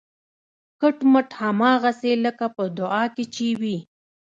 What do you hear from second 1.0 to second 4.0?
مټ هماغسې لکه په دعا کې چې وي